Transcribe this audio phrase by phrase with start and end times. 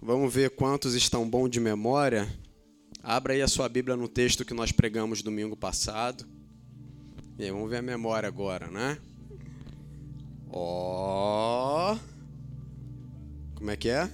[0.00, 2.28] Vamos ver quantos estão bom de memória.
[3.02, 6.26] Abra aí a sua Bíblia no texto que nós pregamos domingo passado.
[7.38, 8.98] E aí, vamos ver a memória agora, né?
[10.50, 11.94] Ó.
[11.94, 11.98] Oh.
[13.54, 14.10] Como é que é?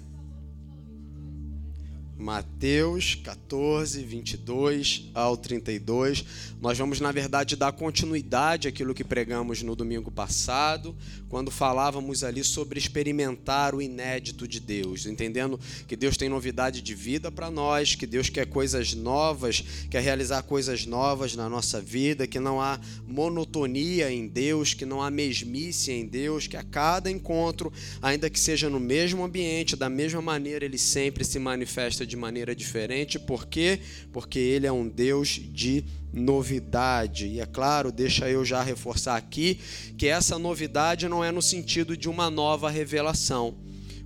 [2.17, 6.25] Mateus 14, 22 ao 32.
[6.61, 10.95] Nós vamos, na verdade, dar continuidade àquilo que pregamos no domingo passado,
[11.29, 15.59] quando falávamos ali sobre experimentar o inédito de Deus, entendendo
[15.89, 20.45] que Deus tem novidade de vida para nós, que Deus quer coisas novas, quer realizar
[20.45, 25.91] coisas novas na nossa vida, que não há monotonia em Deus, que não há mesmice
[25.91, 30.65] em Deus, que a cada encontro, ainda que seja no mesmo ambiente, da mesma maneira,
[30.65, 33.19] ele sempre se manifesta de maneira diferente.
[33.19, 33.81] Por quê?
[34.13, 37.27] Porque ele é um Deus de novidade.
[37.27, 39.59] E é claro, deixa eu já reforçar aqui
[39.97, 43.57] que essa novidade não é no sentido de uma nova revelação.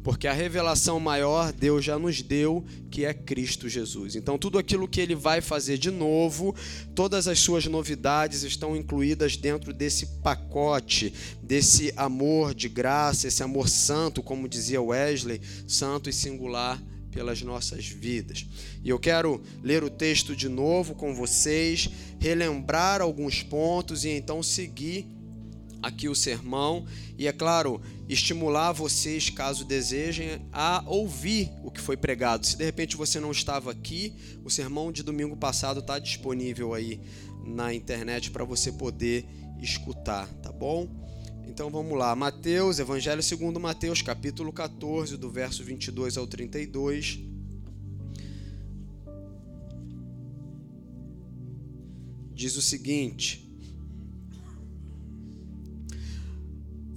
[0.06, 4.14] Porque a revelação maior Deus já nos deu, que é Cristo Jesus.
[4.14, 6.55] Então, tudo aquilo que ele vai fazer de novo,
[6.94, 13.69] todas as suas novidades estão incluídas dentro desse pacote, desse amor de graça, esse amor
[13.69, 16.80] santo, como dizia Wesley, santo e singular
[17.17, 18.47] pelas nossas vidas.
[18.84, 21.89] E eu quero ler o texto de novo com vocês,
[22.20, 25.06] relembrar alguns pontos e então seguir
[25.83, 26.84] aqui o sermão
[27.17, 32.47] e é claro, estimular vocês, caso desejem, a ouvir o que foi pregado.
[32.47, 34.12] Se de repente você não estava aqui,
[34.45, 37.01] o sermão de domingo passado está disponível aí
[37.47, 39.25] na internet para você poder
[39.62, 41.05] escutar, tá bom?
[41.56, 47.18] Então vamos lá, Mateus, Evangelho segundo Mateus, capítulo 14, do verso 22 ao 32.
[52.34, 53.50] Diz o seguinte: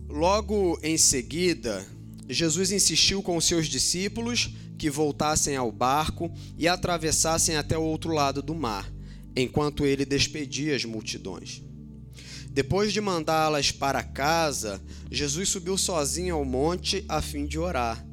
[0.09, 1.87] Logo em seguida,
[2.27, 8.11] Jesus insistiu com os seus discípulos que voltassem ao barco e atravessassem até o outro
[8.11, 8.91] lado do mar,
[9.37, 11.68] enquanto ele despedia as multidões.
[12.59, 18.05] Depois de mandá-las para casa, Jesus subiu sozinho ao monte a fim de orar.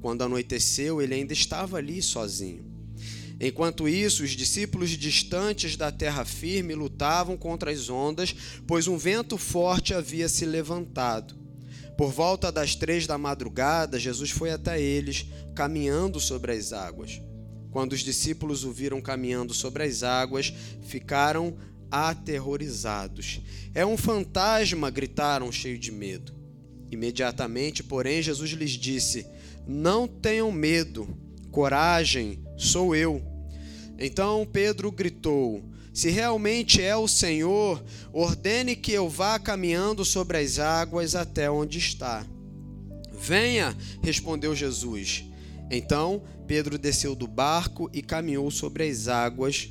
[0.00, 2.64] Quando anoiteceu, ele ainda estava ali sozinho.
[3.40, 8.34] Enquanto isso, os discípulos distantes da terra firme lutavam contra as ondas,
[8.66, 11.36] pois um vento forte havia se levantado.
[11.96, 17.22] Por volta das três da madrugada, Jesus foi até eles, caminhando sobre as águas.
[17.70, 20.52] Quando os discípulos o viram caminhando sobre as águas,
[20.82, 21.56] ficaram
[21.92, 23.42] aterrorizados.
[23.74, 26.32] É um fantasma, gritaram cheios de medo.
[26.90, 29.26] Imediatamente, porém, Jesus lhes disse:
[29.68, 31.06] Não tenham medo,
[31.50, 33.22] coragem, sou eu.
[33.98, 37.82] Então Pedro gritou: Se realmente é o Senhor,
[38.12, 42.26] ordene que eu vá caminhando sobre as águas até onde está.
[43.12, 45.24] Venha, respondeu Jesus.
[45.70, 49.70] Então Pedro desceu do barco e caminhou sobre as águas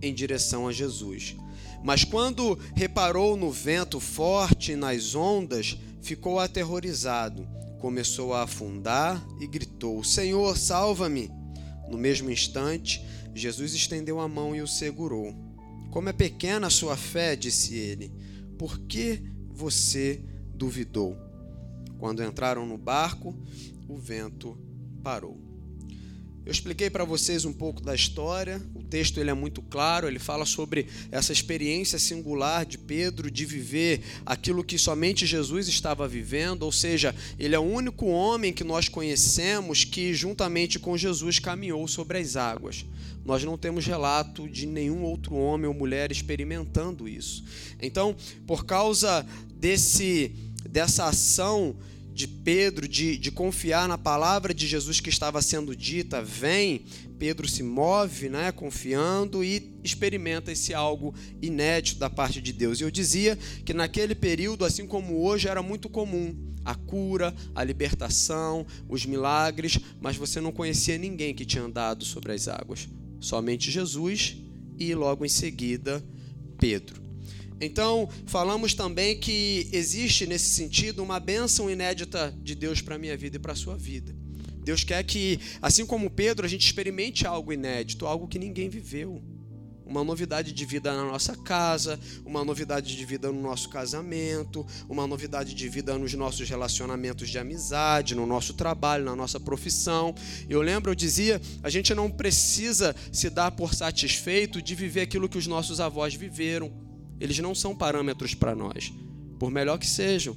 [0.00, 1.36] em direção a Jesus.
[1.82, 7.46] Mas quando reparou no vento forte e nas ondas, ficou aterrorizado.
[7.78, 11.30] Começou a afundar e gritou: Senhor, salva-me!
[11.88, 15.34] No mesmo instante, Jesus estendeu a mão e o segurou.
[15.90, 18.12] Como é pequena a sua fé, disse ele,
[18.58, 20.22] por que você
[20.54, 21.16] duvidou?
[21.98, 23.34] Quando entraram no barco,
[23.88, 24.58] o vento
[25.02, 25.40] parou.
[26.44, 28.60] Eu expliquei para vocês um pouco da história.
[28.88, 30.06] Texto ele é muito claro.
[30.06, 36.06] Ele fala sobre essa experiência singular de Pedro de viver aquilo que somente Jesus estava
[36.08, 36.62] vivendo.
[36.62, 41.86] Ou seja, ele é o único homem que nós conhecemos que, juntamente com Jesus, caminhou
[41.86, 42.84] sobre as águas.
[43.24, 47.44] Nós não temos relato de nenhum outro homem ou mulher experimentando isso.
[47.82, 49.26] Então, por causa
[49.58, 50.32] desse
[50.66, 51.76] dessa ação
[52.16, 56.86] de Pedro de, de confiar na palavra de Jesus que estava sendo dita, vem,
[57.18, 62.80] Pedro se move, né, confiando e experimenta esse algo inédito da parte de Deus.
[62.80, 66.34] E eu dizia que naquele período, assim como hoje, era muito comum
[66.64, 72.32] a cura, a libertação, os milagres, mas você não conhecia ninguém que tinha andado sobre
[72.32, 72.88] as águas.
[73.20, 74.38] Somente Jesus
[74.78, 76.02] e logo em seguida
[76.58, 77.05] Pedro.
[77.60, 83.16] Então, falamos também que existe nesse sentido uma bênção inédita de Deus para a minha
[83.16, 84.14] vida e para a sua vida.
[84.62, 89.22] Deus quer que, assim como Pedro, a gente experimente algo inédito, algo que ninguém viveu.
[89.86, 95.06] Uma novidade de vida na nossa casa, uma novidade de vida no nosso casamento, uma
[95.06, 100.12] novidade de vida nos nossos relacionamentos de amizade, no nosso trabalho, na nossa profissão.
[100.48, 105.28] Eu lembro, eu dizia, a gente não precisa se dar por satisfeito de viver aquilo
[105.28, 106.85] que os nossos avós viveram
[107.20, 108.92] eles não são parâmetros para nós,
[109.38, 110.36] por melhor que sejam.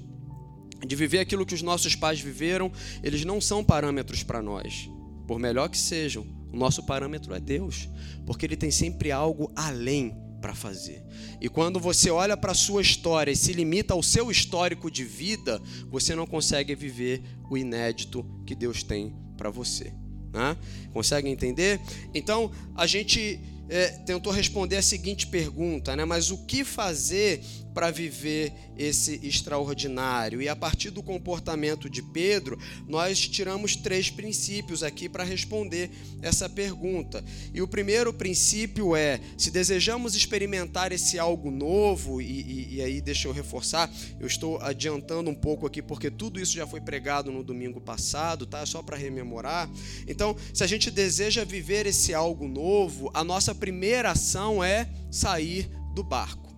[0.85, 2.71] de viver aquilo que os nossos pais viveram,
[3.03, 4.89] eles não são parâmetros para nós.
[5.27, 7.89] Por melhor que sejam, o nosso parâmetro é Deus,
[8.25, 11.03] porque Ele tem sempre algo além para fazer.
[11.41, 15.03] E quando você olha para a sua história e se limita ao seu histórico de
[15.03, 19.93] vida, você não consegue viver o inédito que Deus tem para você.
[20.33, 20.55] Né?
[20.93, 21.79] Consegue entender?
[22.13, 23.39] Então, a gente
[23.69, 26.04] é, tentou responder a seguinte pergunta, né?
[26.04, 27.42] Mas o que fazer
[27.74, 30.42] para viver esse extraordinário?
[30.42, 32.57] E a partir do comportamento de Pedro,
[32.88, 35.89] nós tiramos três princípios aqui para responder
[36.21, 37.24] essa pergunta.
[37.54, 43.01] E o primeiro princípio é: se desejamos experimentar esse algo novo, e, e, e aí
[43.01, 47.31] deixa eu reforçar, eu estou adiantando um pouco aqui porque tudo isso já foi pregado
[47.31, 48.65] no domingo passado, tá?
[48.65, 49.69] Só para rememorar.
[50.07, 55.69] Então, se a gente deseja viver esse algo novo, a nossa primeira ação é sair
[55.94, 56.49] do barco.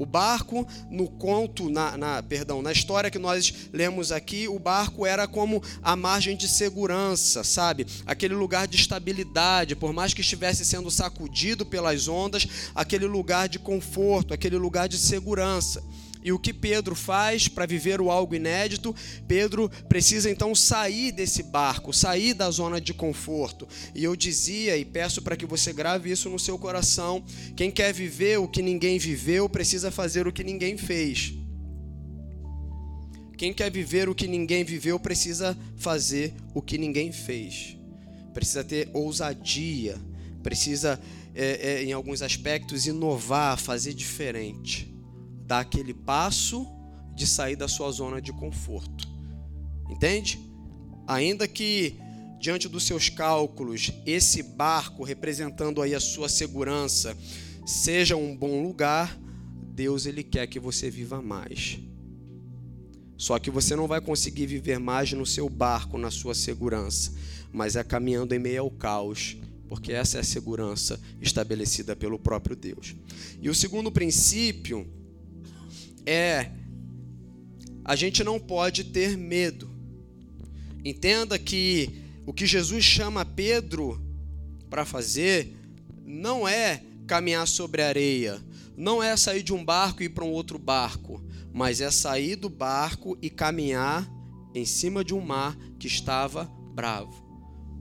[0.00, 5.04] O barco, no conto, na, na, perdão, na história que nós lemos aqui, o barco
[5.04, 7.86] era como a margem de segurança, sabe?
[8.06, 13.58] Aquele lugar de estabilidade, por mais que estivesse sendo sacudido pelas ondas, aquele lugar de
[13.58, 15.84] conforto, aquele lugar de segurança.
[16.22, 18.94] E o que Pedro faz para viver o algo inédito?
[19.26, 23.66] Pedro precisa então sair desse barco, sair da zona de conforto.
[23.94, 27.24] E eu dizia e peço para que você grave isso no seu coração:
[27.56, 31.34] quem quer viver o que ninguém viveu precisa fazer o que ninguém fez.
[33.38, 37.78] Quem quer viver o que ninguém viveu precisa fazer o que ninguém fez.
[38.34, 39.98] Precisa ter ousadia,
[40.42, 41.00] precisa,
[41.34, 44.99] é, é, em alguns aspectos, inovar, fazer diferente
[45.50, 46.64] dar aquele passo
[47.12, 49.08] de sair da sua zona de conforto.
[49.90, 50.38] Entende?
[51.08, 51.96] Ainda que
[52.38, 57.18] diante dos seus cálculos, esse barco representando aí a sua segurança
[57.66, 59.18] seja um bom lugar,
[59.74, 61.80] Deus ele quer que você viva mais.
[63.16, 67.12] Só que você não vai conseguir viver mais no seu barco, na sua segurança,
[67.52, 69.36] mas é caminhando em meio ao caos,
[69.68, 72.94] porque essa é a segurança estabelecida pelo próprio Deus.
[73.42, 74.99] E o segundo princípio
[76.06, 76.50] é
[77.84, 79.70] a gente não pode ter medo.
[80.84, 84.00] Entenda que o que Jesus chama Pedro
[84.68, 85.56] para fazer
[86.04, 88.40] não é caminhar sobre areia,
[88.76, 92.36] não é sair de um barco e ir para um outro barco, mas é sair
[92.36, 94.08] do barco e caminhar
[94.54, 97.28] em cima de um mar que estava bravo.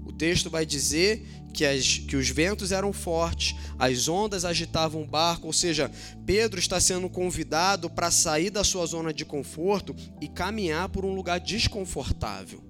[0.06, 1.24] O texto vai dizer
[1.54, 5.92] que, as, que os ventos eram fortes, as ondas agitavam o barco, ou seja,
[6.26, 11.14] Pedro está sendo convidado para sair da sua zona de conforto e caminhar por um
[11.14, 12.70] lugar desconfortável.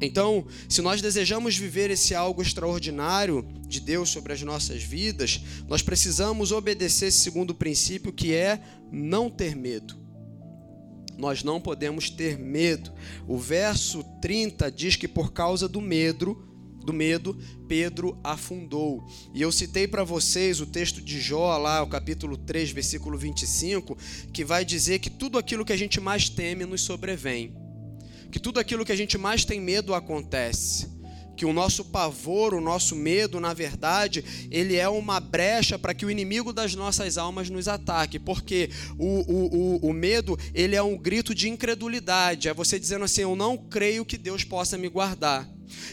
[0.00, 5.82] Então, se nós desejamos viver esse algo extraordinário de Deus sobre as nossas vidas, nós
[5.82, 8.60] precisamos obedecer esse segundo princípio que é
[8.90, 9.98] não ter medo.
[11.18, 12.90] Nós não podemos ter medo.
[13.28, 16.49] O verso 30 diz que por causa do medo,
[16.90, 17.38] do medo,
[17.68, 19.06] Pedro afundou.
[19.32, 23.96] E eu citei para vocês o texto de Jó, lá, o capítulo 3, versículo 25,
[24.32, 27.54] que vai dizer que tudo aquilo que a gente mais teme nos sobrevém.
[28.32, 30.98] Que tudo aquilo que a gente mais tem medo acontece
[31.36, 36.04] que o nosso pavor, o nosso medo, na verdade, ele é uma brecha para que
[36.04, 40.82] o inimigo das nossas almas nos ataque, porque o, o, o, o medo, ele é
[40.82, 44.86] um grito de incredulidade, é você dizendo assim, eu não creio que Deus possa me
[44.86, 45.48] guardar.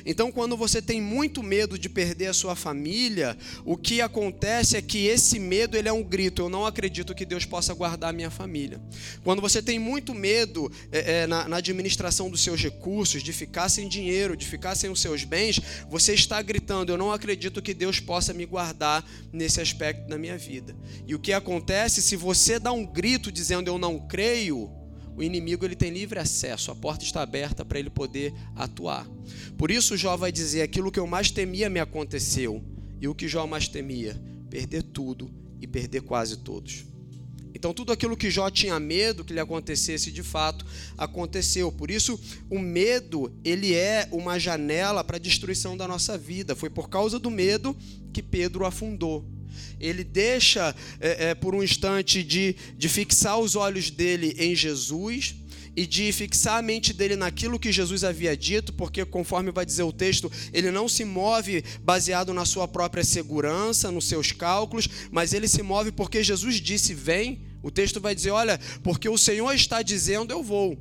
[0.06, 4.82] Então, quando você tem muito medo de perder a sua família, o que acontece é
[4.82, 8.14] que esse medo ele é um grito: eu não acredito que Deus possa guardar a
[8.14, 8.82] minha família.
[9.24, 13.70] Quando você tem muito medo é, é, na, na administração dos seus recursos, de ficar
[13.70, 17.74] sem dinheiro, de ficar sem os seus bens, você está gritando: eu não acredito que
[17.74, 20.76] Deus possa me guardar nesse aspecto da minha vida.
[21.06, 24.77] E o que acontece se você dá um grito dizendo eu não creio?
[25.18, 29.10] O inimigo ele tem livre acesso, a porta está aberta para ele poder atuar.
[29.58, 32.64] Por isso Jó vai dizer: aquilo que eu mais temia me aconteceu.
[33.02, 34.16] E o que Jó mais temia?
[34.48, 36.86] Perder tudo e perder quase todos.
[37.54, 40.64] Então tudo aquilo que Jó tinha medo que lhe acontecesse de fato
[40.96, 41.72] aconteceu.
[41.72, 46.56] Por isso o medo ele é uma janela para a destruição da nossa vida.
[46.56, 47.76] Foi por causa do medo
[48.14, 49.26] que Pedro afundou
[49.80, 55.36] ele deixa é, é, por um instante de, de fixar os olhos dele em Jesus
[55.78, 59.84] e de fixar a mente dele naquilo que Jesus havia dito, porque, conforme vai dizer
[59.84, 65.34] o texto, ele não se move baseado na sua própria segurança, nos seus cálculos, mas
[65.34, 67.46] ele se move porque Jesus disse: Vem.
[67.62, 70.78] O texto vai dizer: Olha, porque o Senhor está dizendo, eu vou.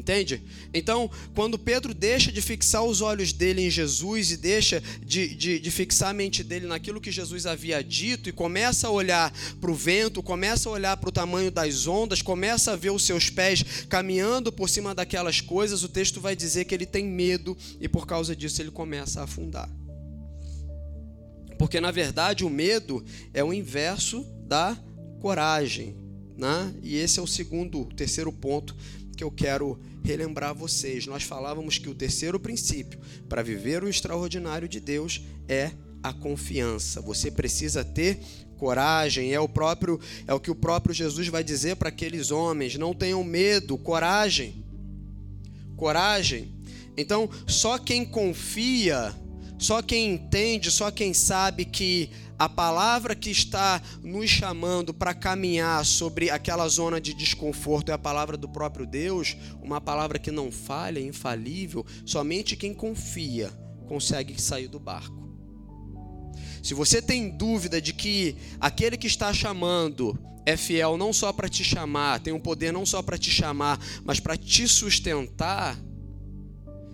[0.00, 0.42] Entende?
[0.72, 5.60] Então, quando Pedro deixa de fixar os olhos dele em Jesus e deixa de, de,
[5.60, 9.30] de fixar a mente dele naquilo que Jesus havia dito e começa a olhar
[9.60, 13.04] para o vento, começa a olhar para o tamanho das ondas, começa a ver os
[13.04, 17.54] seus pés caminhando por cima daquelas coisas, o texto vai dizer que ele tem medo
[17.78, 19.68] e por causa disso ele começa a afundar.
[21.58, 23.04] Porque na verdade o medo
[23.34, 24.78] é o inverso da
[25.20, 25.94] coragem.
[26.38, 26.74] Né?
[26.82, 28.74] E esse é o segundo, o terceiro ponto
[29.20, 31.06] que eu quero relembrar vocês.
[31.06, 37.00] Nós falávamos que o terceiro princípio para viver o extraordinário de Deus é a confiança.
[37.00, 38.18] Você precisa ter
[38.56, 42.76] coragem, é o próprio é o que o próprio Jesus vai dizer para aqueles homens,
[42.76, 44.64] não tenham medo, coragem.
[45.76, 46.54] Coragem.
[46.96, 49.14] Então, só quem confia,
[49.60, 55.84] só quem entende, só quem sabe que a palavra que está nos chamando para caminhar
[55.84, 60.50] sobre aquela zona de desconforto é a palavra do próprio Deus, uma palavra que não
[60.50, 63.50] falha, infalível, somente quem confia
[63.86, 65.28] consegue sair do barco.
[66.62, 71.50] Se você tem dúvida de que aquele que está chamando é fiel não só para
[71.50, 75.78] te chamar, tem um poder não só para te chamar, mas para te sustentar,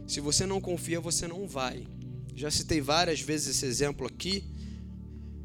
[0.04, 1.86] se você não confia, você não vai.
[2.36, 4.44] Já citei várias vezes esse exemplo aqui.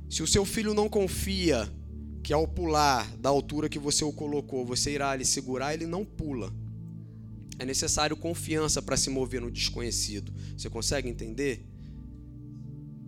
[0.09, 1.71] Se o seu filho não confia
[2.21, 6.03] que ao pular da altura que você o colocou, você irá lhe segurar, ele não
[6.03, 6.53] pula.
[7.57, 10.33] É necessário confiança para se mover no desconhecido.
[10.57, 11.65] Você consegue entender?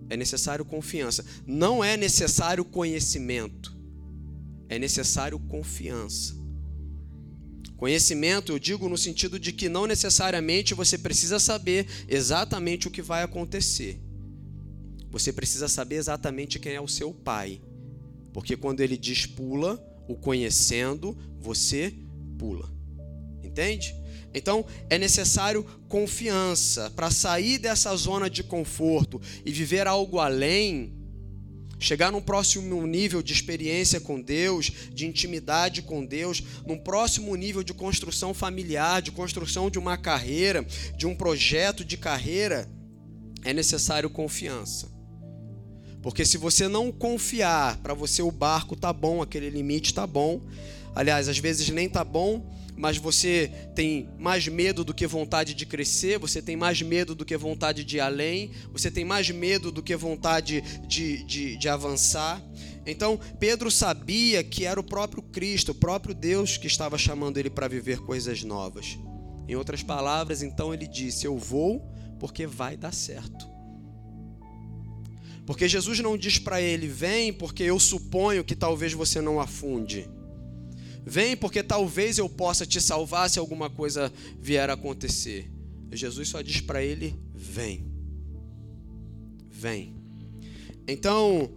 [0.09, 1.25] É necessário confiança.
[1.45, 3.77] Não é necessário conhecimento.
[4.69, 6.35] É necessário confiança.
[7.83, 13.01] Conhecimento, eu digo no sentido de que não necessariamente você precisa saber exatamente o que
[13.01, 13.99] vai acontecer.
[15.11, 17.61] Você precisa saber exatamente quem é o seu pai.
[18.31, 21.93] Porque quando ele diz pula, o conhecendo, você
[22.39, 22.71] pula.
[23.43, 23.93] Entende?
[24.33, 30.93] Então é necessário confiança para sair dessa zona de conforto e viver algo além,
[31.83, 37.61] chegar num próximo nível de experiência com Deus, de intimidade com Deus, num próximo nível
[37.61, 42.69] de construção familiar, de construção de uma carreira, de um projeto de carreira,
[43.43, 44.89] é necessário confiança.
[46.01, 50.41] Porque se você não confiar, para você o barco tá bom, aquele limite tá bom.
[50.95, 55.65] Aliás, às vezes nem tá bom, mas você tem mais medo do que vontade de
[55.65, 59.71] crescer, você tem mais medo do que vontade de ir além, você tem mais medo
[59.71, 62.41] do que vontade de, de, de avançar.
[62.85, 67.49] Então, Pedro sabia que era o próprio Cristo, o próprio Deus que estava chamando ele
[67.49, 68.97] para viver coisas novas.
[69.47, 71.81] Em outras palavras, então ele disse: Eu vou
[72.19, 73.53] porque vai dar certo.
[75.45, 80.09] Porque Jesus não diz para ele: vem, porque eu suponho que talvez você não afunde.
[81.05, 85.49] Vem, porque talvez eu possa te salvar se alguma coisa vier a acontecer.
[85.91, 87.85] Jesus só diz para ele: vem.
[89.49, 89.95] Vem.
[90.87, 91.51] Então,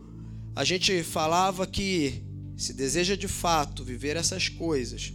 [0.54, 2.22] a gente falava que
[2.56, 5.12] se deseja de fato viver essas coisas,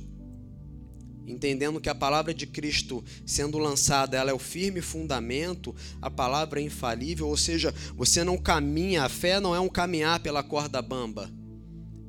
[1.25, 6.59] entendendo que a palavra de Cristo sendo lançada, ela é o firme fundamento, a palavra
[6.59, 10.81] é infalível, ou seja, você não caminha, a fé não é um caminhar pela corda
[10.81, 11.31] bamba,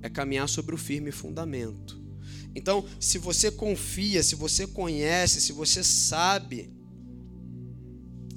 [0.02, 2.01] é caminhar sobre o firme fundamento.
[2.54, 6.70] Então, se você confia, se você conhece, se você sabe,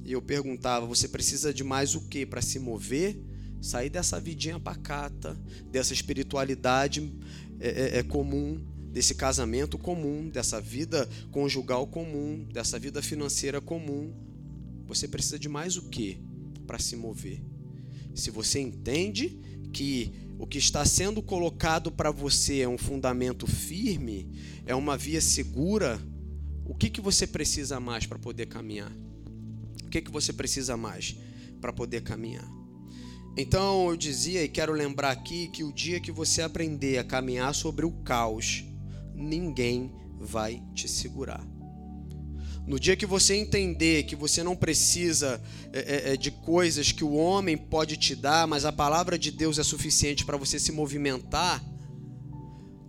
[0.04, 3.20] e eu perguntava, você precisa de mais o que para se mover?
[3.62, 5.34] Sair dessa vidinha pacata,
[5.72, 7.12] dessa espiritualidade
[7.60, 14.14] é, é, é comum, desse casamento comum, dessa vida conjugal comum, dessa vida financeira comum.
[14.88, 16.20] Você precisa de mais o que
[16.68, 17.42] para se mover?
[18.14, 19.40] Se você entende
[19.74, 20.14] que
[20.46, 24.30] o que está sendo colocado para você é um fundamento firme,
[24.64, 26.00] é uma via segura,
[26.64, 28.92] o que, que você precisa mais para poder caminhar?
[29.84, 31.16] O que, que você precisa mais
[31.60, 32.48] para poder caminhar?
[33.36, 37.56] Então eu dizia e quero lembrar aqui que o dia que você aprender a caminhar
[37.56, 38.64] sobre o caos,
[39.16, 41.55] ninguém vai te segurar.
[42.68, 45.40] No dia que você entender que você não precisa
[45.72, 49.30] é, é, é, de coisas que o homem pode te dar, mas a palavra de
[49.30, 51.64] Deus é suficiente para você se movimentar,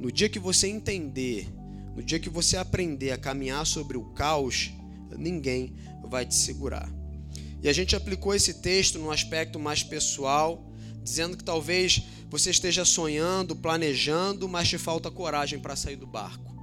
[0.01, 1.49] no dia que você entender,
[1.95, 4.73] no dia que você aprender a caminhar sobre o caos,
[5.17, 5.75] ninguém
[6.09, 6.91] vai te segurar.
[7.63, 10.71] E a gente aplicou esse texto num aspecto mais pessoal,
[11.03, 16.56] dizendo que talvez você esteja sonhando, planejando, mas te falta coragem para sair do barco.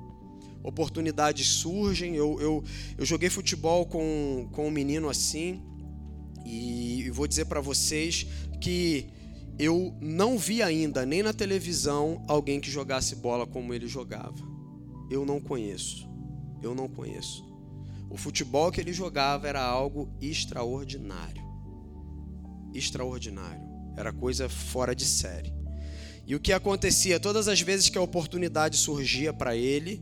[0.63, 2.15] Oportunidades surgem.
[2.15, 2.63] Eu, eu,
[2.97, 5.61] eu joguei futebol com, com um menino assim,
[6.45, 8.25] e vou dizer para vocês
[8.59, 9.07] que
[9.57, 14.35] eu não vi ainda, nem na televisão, alguém que jogasse bola como ele jogava.
[15.09, 16.09] Eu não conheço.
[16.61, 17.43] Eu não conheço.
[18.09, 21.43] O futebol que ele jogava era algo extraordinário.
[22.73, 23.61] Extraordinário.
[23.95, 25.53] Era coisa fora de série.
[26.25, 30.01] E o que acontecia todas as vezes que a oportunidade surgia para ele,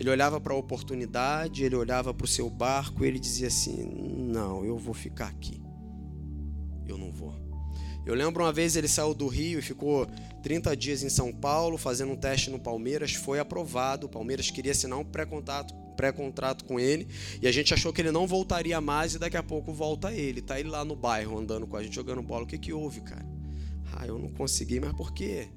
[0.00, 3.84] ele olhava para a oportunidade, ele olhava para o seu barco e ele dizia assim:
[3.84, 5.62] Não, eu vou ficar aqui.
[6.88, 7.38] Eu não vou.
[8.06, 10.06] Eu lembro uma vez ele saiu do Rio e ficou
[10.42, 14.06] 30 dias em São Paulo fazendo um teste no Palmeiras, foi aprovado.
[14.06, 17.06] O Palmeiras queria assinar um pré-contrato pré-contrato com ele
[17.42, 20.40] e a gente achou que ele não voltaria mais e daqui a pouco volta ele.
[20.40, 22.44] Tá ele lá no bairro andando com a gente jogando bola.
[22.44, 23.26] O que que houve, cara?
[23.92, 25.50] Ah, eu não consegui, mas por quê?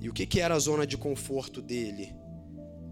[0.00, 2.14] E o que, que era a zona de conforto dele?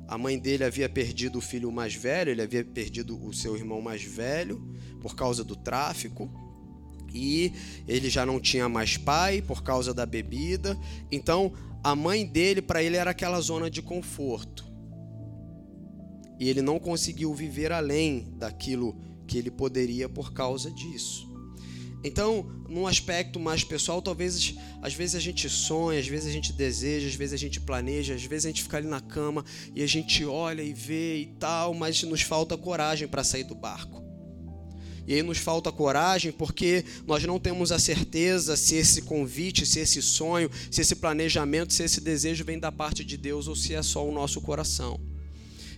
[0.09, 3.81] A mãe dele havia perdido o filho mais velho, ele havia perdido o seu irmão
[3.81, 6.31] mais velho por causa do tráfico.
[7.13, 7.53] E
[7.89, 10.79] ele já não tinha mais pai por causa da bebida.
[11.11, 14.67] Então, a mãe dele, para ele, era aquela zona de conforto.
[16.39, 21.36] E ele não conseguiu viver além daquilo que ele poderia por causa disso.
[22.07, 26.53] Então, num aspecto mais pessoal, talvez às vezes a gente sonha, às vezes a gente
[26.53, 29.45] deseja, às vezes a gente planeja, às vezes a gente fica ali na cama
[29.75, 33.57] e a gente olha e vê e tal, mas nos falta coragem para sair do
[33.57, 34.05] barco.
[35.05, 39.81] E aí nos falta coragem porque nós não temos a certeza se esse convite, se
[39.81, 43.75] esse sonho, se esse planejamento, se esse desejo vem da parte de Deus ou se
[43.75, 45.01] é só o nosso coração.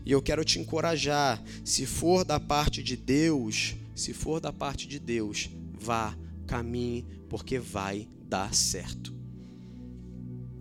[0.04, 4.86] E eu quero te encorajar, se for da parte de Deus, se for da parte
[4.86, 6.16] de Deus, vá,
[6.46, 9.14] caminhe, porque vai dar certo.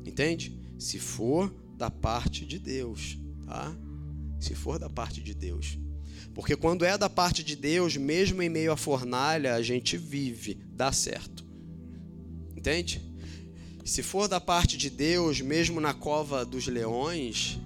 [0.06, 0.60] Entende?
[0.78, 3.76] Se for da parte de Deus, tá?
[4.40, 5.78] Se for da parte de Deus.
[6.34, 10.56] Porque quando é da parte de Deus, mesmo em meio à fornalha, a gente vive,
[10.72, 11.46] dá certo.
[12.56, 13.02] Entende?
[13.84, 17.60] Se for da parte de Deus, mesmo na cova dos leões,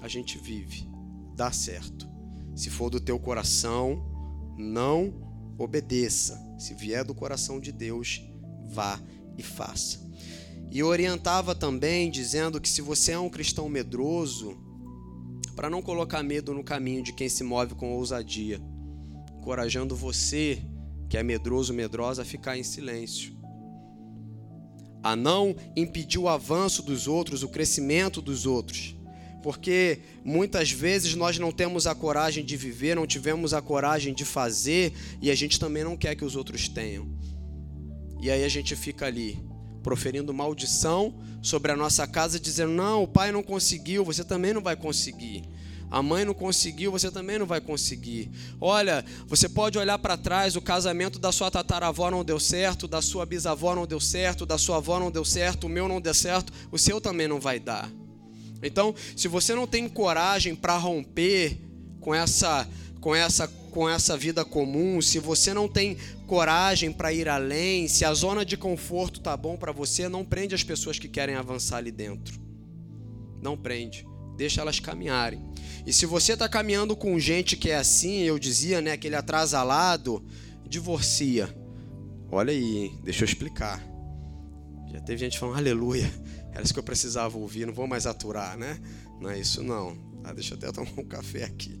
[0.00, 0.88] a gente vive,
[1.36, 2.08] dá certo.
[2.56, 4.02] Se for do teu coração,
[4.56, 5.29] não
[5.64, 6.40] obedeça.
[6.58, 8.22] Se vier do coração de Deus,
[8.66, 9.00] vá
[9.36, 9.98] e faça.
[10.70, 14.56] E orientava também, dizendo que se você é um cristão medroso,
[15.56, 18.60] para não colocar medo no caminho de quem se move com ousadia,
[19.36, 20.62] encorajando você,
[21.08, 23.36] que é medroso, medrosa, a ficar em silêncio.
[25.02, 28.99] A não impedir o avanço dos outros, o crescimento dos outros
[29.42, 34.24] porque muitas vezes nós não temos a coragem de viver, não tivemos a coragem de
[34.24, 37.08] fazer e a gente também não quer que os outros tenham.
[38.20, 39.38] E aí a gente fica ali,
[39.82, 44.62] proferindo maldição sobre a nossa casa, dizendo: Não, o pai não conseguiu, você também não
[44.62, 45.42] vai conseguir.
[45.90, 48.30] A mãe não conseguiu, você também não vai conseguir.
[48.60, 53.02] Olha, você pode olhar para trás, o casamento da sua tataravó não deu certo, da
[53.02, 56.14] sua bisavó não deu certo, da sua avó não deu certo, o meu não deu
[56.14, 57.90] certo, o seu também não vai dar.
[58.62, 61.58] Então, se você não tem coragem para romper
[62.00, 62.68] com essa
[63.00, 65.96] com essa com essa vida comum, se você não tem
[66.26, 70.54] coragem para ir além, se a zona de conforto tá bom para você, não prende
[70.54, 72.40] as pessoas que querem avançar ali dentro.
[73.40, 74.04] Não prende,
[74.36, 75.40] deixa elas caminharem.
[75.86, 80.24] E se você está caminhando com gente que é assim, eu dizia, né, aquele atrasalado,
[80.68, 81.54] divorcia.
[82.30, 83.82] Olha aí, deixa eu explicar.
[84.92, 86.10] Já teve gente falando aleluia.
[86.52, 88.80] Era isso que eu precisava ouvir, não vou mais aturar, né?
[89.20, 89.96] Não é isso não.
[90.24, 91.80] Ah, deixa eu até tomar um café aqui.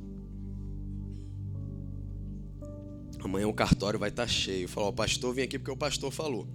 [3.22, 4.68] Amanhã o cartório vai estar tá cheio.
[4.68, 6.48] Falou, pastor vem aqui porque o pastor falou.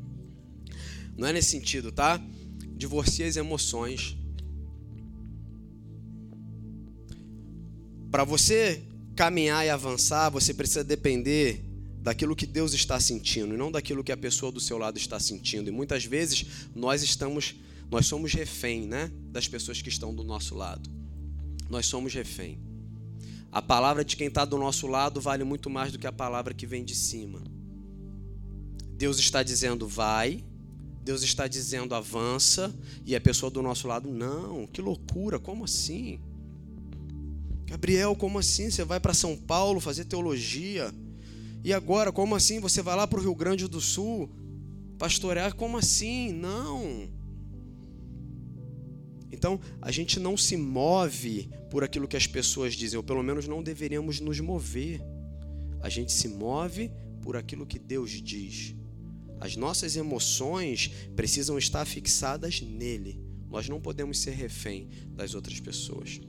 [1.17, 2.21] Não é nesse sentido, tá?
[2.75, 4.17] Divorcie as emoções.
[8.11, 8.81] Para você
[9.15, 11.63] caminhar e avançar, você precisa depender
[12.01, 15.19] daquilo que Deus está sentindo e não daquilo que a pessoa do seu lado está
[15.19, 15.69] sentindo.
[15.69, 17.55] E muitas vezes nós estamos
[17.89, 20.89] nós somos refém, né, das pessoas que estão do nosso lado.
[21.69, 22.59] Nós somos refém.
[23.51, 26.53] A palavra de quem está do nosso lado vale muito mais do que a palavra
[26.53, 27.41] que vem de cima.
[28.97, 30.43] Deus está dizendo vai,
[31.03, 32.73] Deus está dizendo avança,
[33.05, 36.19] e a pessoa do nosso lado, não, que loucura, como assim?
[37.65, 38.69] Gabriel, como assim?
[38.69, 40.93] Você vai para São Paulo fazer teologia?
[41.63, 42.59] E agora, como assim?
[42.59, 44.29] Você vai lá para o Rio Grande do Sul
[44.97, 45.55] pastorear?
[45.55, 46.31] Como assim?
[46.31, 47.09] Não.
[49.35, 53.47] Então, a gente não se move por aquilo que as pessoas dizem, ou pelo menos
[53.47, 55.01] não deveríamos nos mover.
[55.81, 56.89] A gente se move
[57.21, 58.73] por aquilo que Deus diz.
[59.39, 63.19] As nossas emoções precisam estar fixadas nele.
[63.49, 66.21] Nós não podemos ser refém das outras pessoas.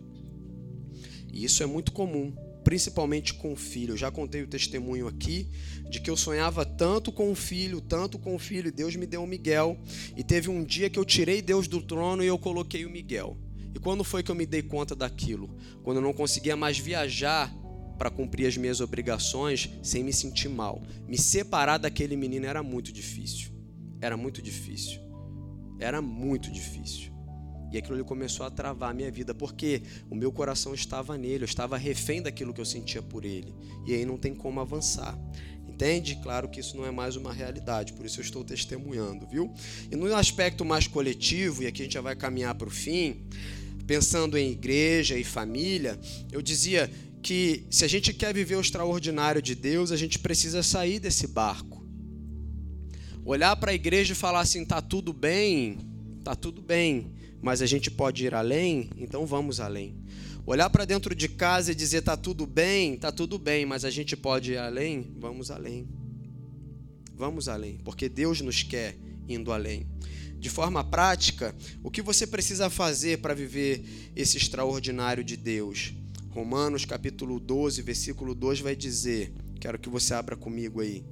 [1.33, 2.35] E isso é muito comum
[2.67, 3.93] principalmente com o filho.
[3.93, 5.47] Eu já contei o testemunho aqui
[5.89, 9.07] de que eu sonhava tanto com o filho, tanto com o filho, e Deus me
[9.07, 9.79] deu o Miguel.
[10.17, 13.39] E teve um dia que eu tirei Deus do trono e eu coloquei o Miguel.
[13.73, 15.57] E quando foi que eu me dei conta daquilo?
[15.85, 17.55] Quando eu não conseguia mais viajar
[17.97, 20.83] para cumprir as minhas obrigações sem me sentir mal.
[21.07, 23.53] Me separar daquele menino era muito difícil.
[24.01, 25.01] Era muito difícil.
[25.79, 27.16] Era muito difícil.
[27.73, 31.47] E aquilo começou a travar a minha vida, porque o meu coração estava nele, eu
[31.47, 33.53] estava refém daquilo que eu sentia por ele.
[33.87, 35.19] E aí não tem como avançar.
[35.69, 36.17] Entende?
[36.23, 39.53] Claro que isso não é mais uma realidade, por isso eu estou testemunhando, viu?
[39.91, 43.27] E no aspecto mais coletivo, e aqui a gente já vai caminhar para o fim,
[43.87, 45.99] pensando em igreja e família,
[46.33, 46.91] eu dizia
[47.23, 51.27] que se a gente quer viver o extraordinário de Deus, a gente precisa sair desse
[51.27, 51.85] barco.
[53.25, 55.79] Olhar para a igreja e falar assim: tá tudo bem,
[56.23, 59.95] tá tudo bem, mas a gente pode ir além, então vamos além.
[60.47, 63.91] Olhar para dentro de casa e dizer: tá tudo bem, tá tudo bem, mas a
[63.91, 65.89] gente pode ir além, vamos além.
[67.15, 68.97] Vamos além, porque Deus nos quer
[69.29, 69.87] indo além.
[70.39, 75.95] De forma prática, o que você precisa fazer para viver esse extraordinário de Deus?
[76.31, 81.03] Romanos capítulo 12, versículo 2 vai dizer, quero que você abra comigo aí.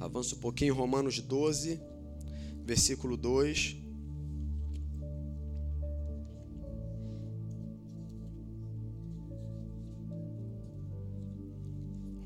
[0.00, 1.80] Avança um pouquinho, Romanos 12,
[2.64, 3.76] versículo 2.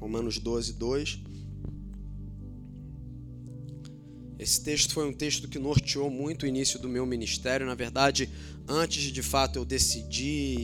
[0.04, 1.18] Romanos 12, 2.
[4.38, 7.64] Esse texto foi um texto que norteou muito o início do meu ministério.
[7.64, 8.28] Na verdade,
[8.68, 10.60] antes de, fato eu decidir e,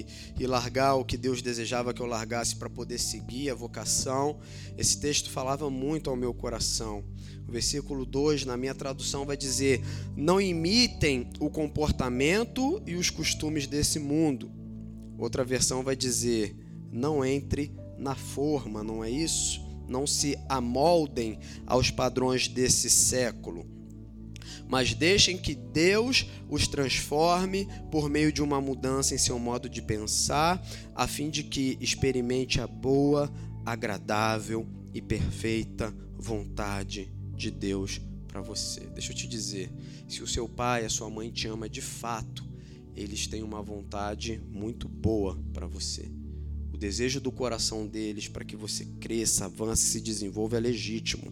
[0.00, 0.06] e,
[0.40, 4.40] e, largar o que Deus desejava que eu largasse para poder seguir a vocação,
[4.76, 7.04] esse texto falava muito ao meu coração.
[7.46, 9.84] O versículo 2, na minha tradução, vai dizer:
[10.16, 14.50] Não imitem o comportamento e os costumes desse mundo.
[15.16, 16.56] Outra versão vai dizer:
[16.90, 19.70] Não entre na forma, não é isso?
[19.90, 23.66] não se amoldem aos padrões desse século,
[24.68, 29.82] mas deixem que Deus os transforme por meio de uma mudança em seu modo de
[29.82, 33.30] pensar, a fim de que experimente a boa,
[33.66, 38.80] agradável e perfeita vontade de Deus para você.
[38.94, 39.72] Deixa eu te dizer,
[40.08, 42.48] se o seu pai, a sua mãe te ama de fato,
[42.94, 46.19] eles têm uma vontade muito boa para você
[46.80, 51.30] desejo do coração deles para que você cresça, avance, se desenvolva é legítimo,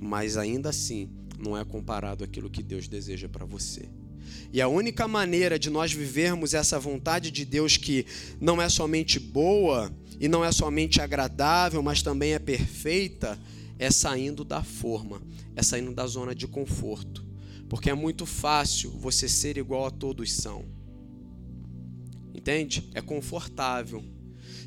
[0.00, 1.08] mas ainda assim
[1.38, 3.88] não é comparado àquilo que Deus deseja para você.
[4.52, 8.04] E a única maneira de nós vivermos essa vontade de Deus que
[8.40, 13.38] não é somente boa e não é somente agradável, mas também é perfeita,
[13.78, 15.22] é saindo da forma,
[15.54, 17.24] é saindo da zona de conforto.
[17.68, 20.64] Porque é muito fácil você ser igual a todos são.
[22.34, 22.88] Entende?
[22.94, 24.02] É confortável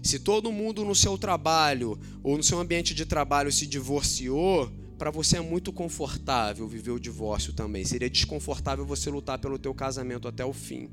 [0.01, 5.09] se todo mundo no seu trabalho ou no seu ambiente de trabalho se divorciou, para
[5.09, 7.83] você é muito confortável viver o divórcio também.
[7.83, 10.89] Seria desconfortável você lutar pelo teu casamento até o fim.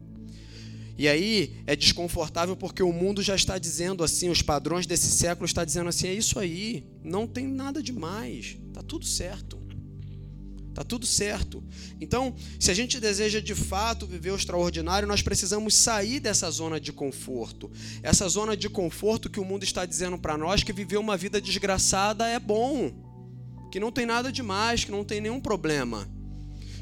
[0.97, 5.47] E aí é desconfortável porque o mundo já está dizendo assim, os padrões desse século
[5.47, 9.58] está dizendo assim, é isso aí, não tem nada demais, tá tudo certo.
[10.79, 11.61] Tá tudo certo.
[12.01, 16.79] Então, se a gente deseja de fato viver o extraordinário, nós precisamos sair dessa zona
[16.79, 17.69] de conforto.
[18.01, 21.41] Essa zona de conforto que o mundo está dizendo para nós que viver uma vida
[21.41, 22.93] desgraçada é bom,
[23.73, 26.09] que não tem nada demais, que não tem nenhum problema.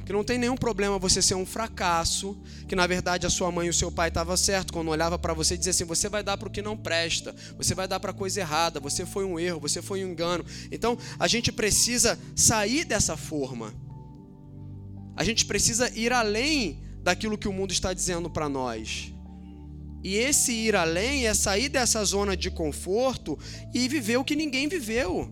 [0.04, 3.66] Que não tem nenhum problema você ser um fracasso, que na verdade a sua mãe
[3.66, 6.22] e o seu pai estavam certo quando olhava para você e dizia assim: você vai
[6.22, 9.24] dar para o que não presta, você vai dar para a coisa errada, você foi
[9.24, 10.44] um erro, você foi um engano.
[10.70, 13.85] Então a gente precisa sair dessa forma.
[15.16, 19.12] A gente precisa ir além daquilo que o mundo está dizendo para nós.
[20.04, 23.38] E esse ir além é sair dessa zona de conforto
[23.74, 25.28] e viver o que ninguém viveu.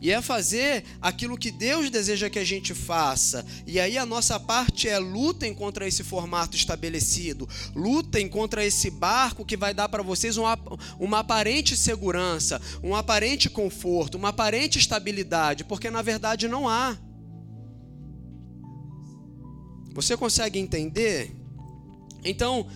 [0.00, 3.44] E é fazer aquilo que Deus deseja que a gente faça.
[3.66, 7.48] E aí a nossa parte é lutem contra esse formato estabelecido.
[7.74, 10.58] Lutem contra esse barco que vai dar para vocês uma,
[10.98, 16.96] uma aparente segurança, um aparente conforto, uma aparente estabilidade, porque na verdade não há.
[19.96, 21.34] Você consegue entender?
[22.22, 22.68] Então,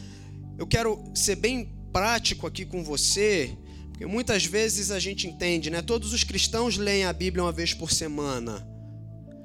[0.57, 3.55] eu quero ser bem prático aqui com você,
[3.91, 5.83] porque muitas vezes a gente entende, né?
[5.83, 8.67] Todos os cristãos leem a Bíblia uma vez por semana.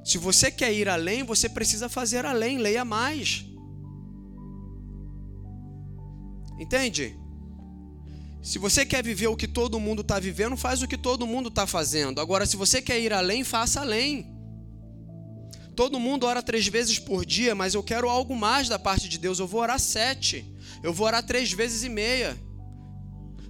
[0.06, 3.46] Se você quer ir além, você precisa fazer além, leia mais.
[6.58, 7.20] Entende?
[8.42, 11.50] Se você quer viver o que todo mundo está vivendo, faz o que todo mundo
[11.50, 12.22] está fazendo.
[12.22, 14.34] Agora, se você quer ir além, faça além.
[15.76, 19.18] Todo mundo ora três vezes por dia, mas eu quero algo mais da parte de
[19.18, 19.40] Deus.
[19.40, 20.46] Eu vou orar sete.
[20.82, 22.38] Eu vou orar três vezes e meia.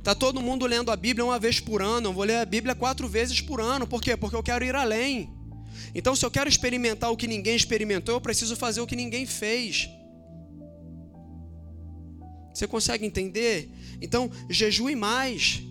[0.03, 2.09] Tá todo mundo lendo a Bíblia uma vez por ano.
[2.09, 3.85] Eu vou ler a Bíblia quatro vezes por ano.
[3.85, 4.17] Por quê?
[4.17, 5.29] Porque eu quero ir além.
[5.93, 9.25] Então, se eu quero experimentar o que ninguém experimentou, eu preciso fazer o que ninguém
[9.25, 9.87] fez.
[12.53, 13.69] Você consegue entender?
[14.01, 15.61] Então, jejue mais.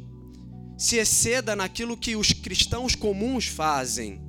[0.78, 4.23] Se exceda naquilo que os cristãos comuns fazem.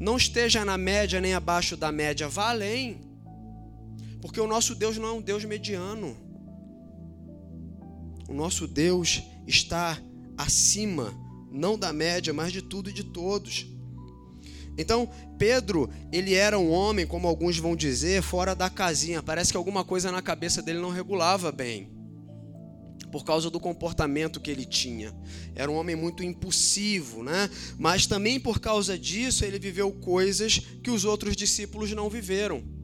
[0.00, 3.00] Não esteja na média nem abaixo da média, vá além.
[4.20, 6.16] Porque o nosso Deus não é um Deus mediano.
[8.28, 9.98] O nosso Deus está
[10.36, 11.14] acima,
[11.50, 13.66] não da média, mas de tudo e de todos.
[14.76, 19.20] Então, Pedro, ele era um homem, como alguns vão dizer, fora da casinha.
[19.20, 21.97] Parece que alguma coisa na cabeça dele não regulava bem.
[23.10, 25.14] Por causa do comportamento que ele tinha.
[25.54, 27.50] Era um homem muito impulsivo, né?
[27.78, 32.77] Mas também por causa disso, ele viveu coisas que os outros discípulos não viveram.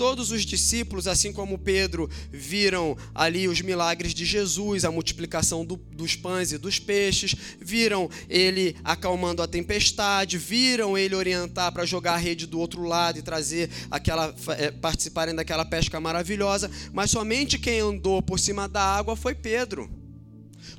[0.00, 5.76] Todos os discípulos, assim como Pedro, viram ali os milagres de Jesus, a multiplicação do,
[5.76, 12.14] dos pães e dos peixes, viram ele acalmando a tempestade, viram ele orientar para jogar
[12.14, 17.58] a rede do outro lado e trazer aquela é, participarem daquela pesca maravilhosa, mas somente
[17.58, 19.99] quem andou por cima da água foi Pedro.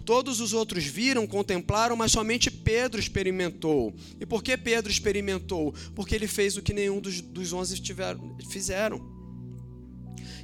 [0.01, 3.93] Todos os outros viram, contemplaram, mas somente Pedro experimentou.
[4.19, 5.73] E por que Pedro experimentou?
[5.95, 9.21] Porque ele fez o que nenhum dos, dos onze tiveram, fizeram.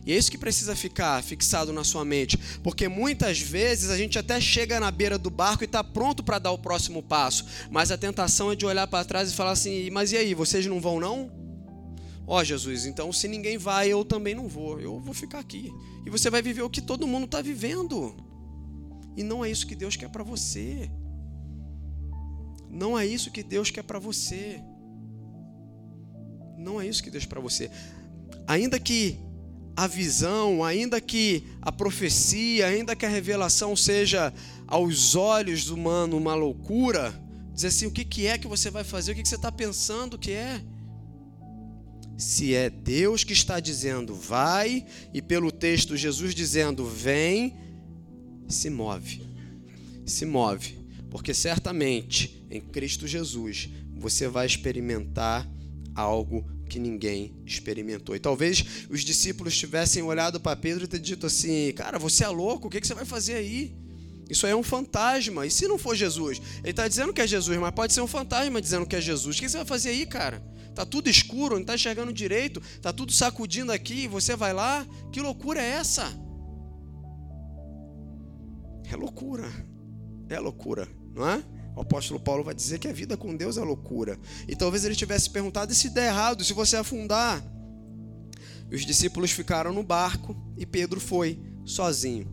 [0.06, 4.18] E é isso que precisa ficar fixado na sua mente, porque muitas vezes a gente
[4.18, 7.92] até chega na beira do barco e está pronto para dar o próximo passo, mas
[7.92, 10.80] a tentação é de olhar para trás e falar assim: mas e aí, vocês não
[10.80, 11.30] vão não?
[12.26, 15.74] Ó oh, Jesus, então se ninguém vai, eu também não vou, eu vou ficar aqui.
[16.06, 18.16] E você vai viver o que todo mundo está vivendo.
[19.18, 20.92] E não é isso que Deus quer para você.
[22.70, 24.62] Não é isso que Deus quer para você.
[26.56, 27.72] Não é isso que Deus quer para você.
[28.48, 29.18] Ainda que
[29.76, 34.32] a visão, ainda que a profecia, ainda que a revelação seja
[34.68, 37.20] aos olhos do humano uma loucura,
[37.52, 39.12] dizer assim: o que, é que você vai fazer?
[39.14, 40.62] O que, que você está pensando que é?
[42.16, 47.56] Se é Deus que está dizendo vai, e pelo texto Jesus dizendo vem,
[48.48, 49.22] se move.
[50.06, 50.78] Se move.
[51.10, 55.50] Porque certamente em Cristo Jesus você vai experimentar
[55.96, 58.16] algo que ninguém experimentou.
[58.16, 62.28] E talvez os discípulos tivessem olhado para Pedro e ter dito assim: Cara, você é
[62.28, 63.76] louco, o que você vai fazer aí?
[64.30, 65.46] Isso aí é um fantasma.
[65.46, 66.42] E se não for Jesus?
[66.60, 69.38] Ele está dizendo que é Jesus, mas pode ser um fantasma dizendo que é Jesus.
[69.38, 70.44] O que você vai fazer aí, cara?
[70.76, 74.86] Tá tudo escuro, não está enxergando direito, tá tudo sacudindo aqui, você vai lá?
[75.12, 76.14] Que loucura é essa?
[78.90, 79.52] É loucura.
[80.30, 81.44] É loucura, não é?
[81.76, 84.20] O apóstolo Paulo vai dizer que a vida com Deus é loucura.
[84.48, 87.44] E talvez ele tivesse perguntado: e se der errado, se você afundar?
[88.72, 92.28] Os discípulos ficaram no barco e Pedro foi sozinho.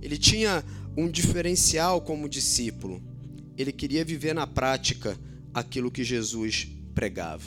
[0.00, 0.62] Ele tinha
[0.96, 3.02] um diferencial como discípulo.
[3.56, 5.18] Ele queria viver na prática
[5.52, 7.44] aquilo que Jesus pregava.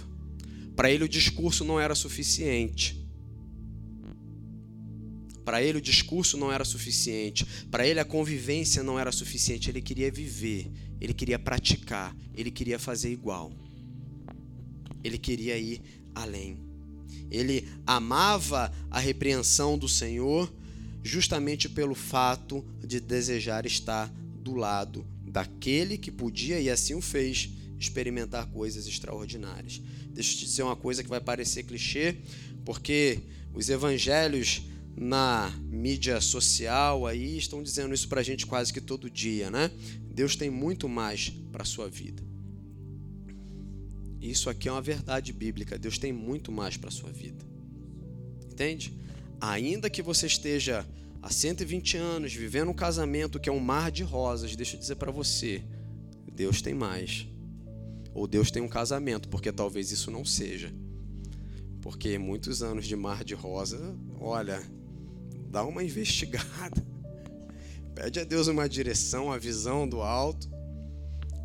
[0.75, 3.06] Para ele, o discurso não era suficiente.
[5.47, 9.81] Para ele o discurso não era suficiente, para ele a convivência não era suficiente, ele
[9.81, 13.53] queria viver, ele queria praticar, ele queria fazer igual.
[15.01, 15.81] Ele queria ir
[16.13, 16.57] além.
[17.31, 20.53] Ele amava a repreensão do Senhor
[21.01, 27.51] justamente pelo fato de desejar estar do lado daquele que podia, e assim o fez,
[27.79, 29.81] experimentar coisas extraordinárias.
[30.09, 32.17] Deixa eu te dizer uma coisa que vai parecer clichê,
[32.65, 33.21] porque
[33.53, 34.61] os evangelhos
[34.99, 39.69] na mídia social aí estão dizendo isso para a gente quase que todo dia, né?
[40.09, 42.23] Deus tem muito mais para a sua vida.
[44.19, 45.77] Isso aqui é uma verdade bíblica.
[45.77, 47.45] Deus tem muito mais para a sua vida.
[48.51, 48.91] Entende?
[49.39, 50.83] Ainda que você esteja
[51.21, 54.95] há 120 anos vivendo um casamento que é um mar de rosas, deixa eu dizer
[54.95, 55.61] para você,
[56.33, 57.27] Deus tem mais.
[58.15, 60.73] Ou Deus tem um casamento, porque talvez isso não seja.
[61.81, 64.59] Porque muitos anos de mar de rosa, olha,
[65.49, 66.85] dá uma investigada.
[67.95, 70.49] Pede a Deus uma direção, a visão do alto,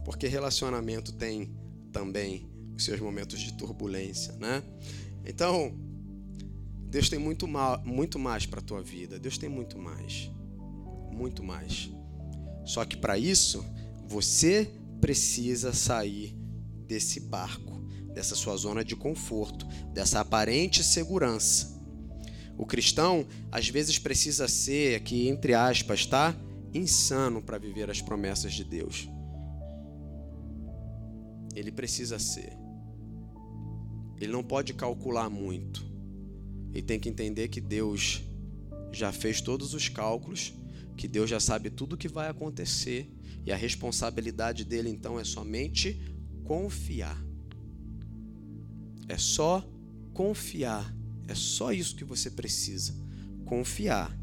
[0.04, 1.50] porque relacionamento tem
[1.90, 4.62] também os seus momentos de turbulência, né?
[5.24, 5.74] Então,
[6.88, 9.18] Deus tem muito, mal, muito mais para a tua vida.
[9.18, 10.30] Deus tem muito mais.
[11.10, 11.90] Muito mais.
[12.66, 13.64] Só que para isso,
[14.06, 16.36] você precisa sair
[16.86, 17.80] desse barco,
[18.12, 21.81] dessa sua zona de conforto, dessa aparente segurança
[22.56, 26.34] o cristão às vezes precisa ser, aqui entre aspas, tá?
[26.74, 29.08] Insano para viver as promessas de Deus.
[31.54, 32.52] Ele precisa ser.
[34.20, 35.84] Ele não pode calcular muito.
[36.72, 38.22] Ele tem que entender que Deus
[38.92, 40.54] já fez todos os cálculos,
[40.96, 43.10] que Deus já sabe tudo o que vai acontecer
[43.44, 46.00] e a responsabilidade dele então é somente
[46.44, 47.20] confiar.
[49.08, 49.66] É só
[50.14, 50.94] confiar
[51.28, 52.94] é só isso que você precisa:
[53.44, 54.16] confiar.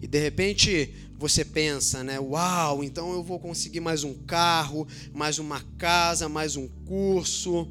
[0.00, 2.18] E de repente você pensa, né?
[2.18, 7.68] Uau, então eu vou conseguir mais um carro, mais uma casa, mais um curso.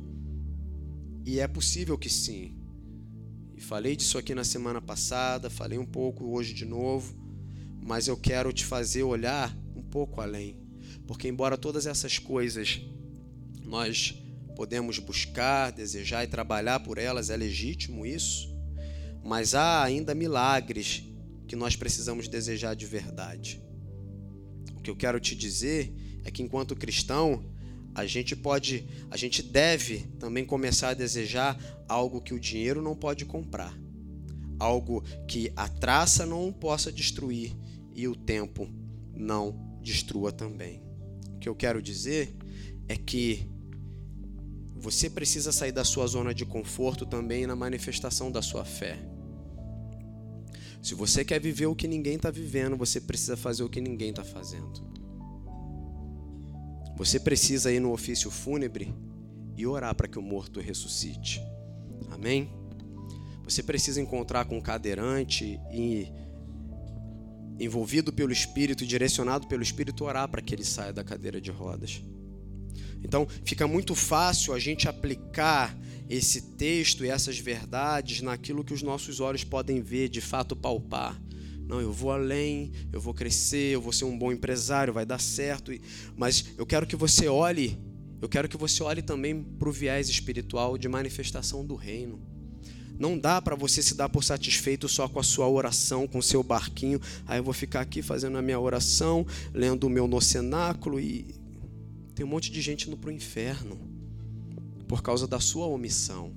[1.26, 2.54] E é possível que sim.
[3.56, 7.16] E falei disso aqui na semana passada, falei um pouco hoje de novo,
[7.82, 10.58] mas eu quero te fazer olhar um pouco além.
[11.08, 12.82] Porque embora todas essas coisas
[13.64, 14.16] nós
[14.56, 18.56] podemos buscar, desejar e trabalhar por elas, é legítimo isso,
[19.24, 21.04] mas há ainda milagres
[21.48, 23.62] que nós precisamos desejar de verdade.
[24.78, 27.44] O que eu quero te dizer é que enquanto cristão,
[27.94, 32.96] a gente pode, a gente deve também começar a desejar algo que o dinheiro não
[32.96, 33.78] pode comprar,
[34.60, 37.56] algo que a traça não possa destruir
[37.96, 38.70] e o tempo
[39.14, 40.82] não destrua também.
[41.36, 42.36] O que eu quero dizer
[42.88, 43.48] é que
[44.80, 48.98] você precisa sair da sua zona de conforto também na manifestação da sua fé.
[50.82, 54.12] Se você quer viver o que ninguém está vivendo, você precisa fazer o que ninguém
[54.12, 54.88] está fazendo.
[56.96, 58.94] Você precisa ir no ofício fúnebre
[59.58, 61.42] e orar para que o morto ressuscite.
[62.10, 62.50] Amém?
[63.44, 66.12] Você precisa encontrar com um cadeirante e
[67.60, 72.02] envolvido pelo Espírito, direcionado pelo Espírito, orar para que ele saia da cadeira de rodas.
[73.04, 75.78] Então, fica muito fácil a gente aplicar
[76.10, 81.22] esse texto e essas verdades naquilo que os nossos olhos podem ver, de fato palpar.
[81.68, 85.20] Não, eu vou além, eu vou crescer, eu vou ser um bom empresário, vai dar
[85.20, 85.72] certo.
[86.18, 87.78] Mas eu quero que você olhe,
[88.20, 92.20] eu quero que você olhe também para o viés espiritual de manifestação do reino.
[92.98, 96.24] Não dá para você se dar por satisfeito só com a sua oração, com o
[96.24, 97.00] seu barquinho.
[97.26, 101.39] Aí eu vou ficar aqui fazendo a minha oração, lendo o meu no cenáculo e
[102.20, 103.80] tem um monte de gente indo para o inferno
[104.90, 106.36] por causa da sua omissão.